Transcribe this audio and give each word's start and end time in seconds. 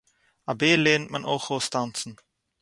אַ 0.49 0.57
בער 0.59 0.79
לערנט 0.83 1.09
מען 1.11 1.27
אויך 1.29 1.45
אויס 1.51 1.67
טאַנצן. 1.73 2.11